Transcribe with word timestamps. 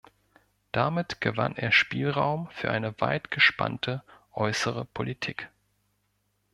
Damit 0.71 1.21
gewann 1.21 1.55
er 1.55 1.71
Spielraum 1.71 2.49
für 2.49 2.71
eine 2.71 2.99
weit 3.01 3.29
gespannte 3.29 4.01
äußere 4.33 4.83
Politik. 4.83 5.51